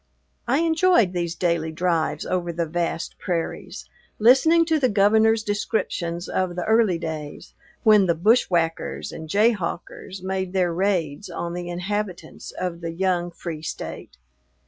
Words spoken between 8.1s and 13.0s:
"bushwhackers and jayhawkers" made their raids on the inhabitants of the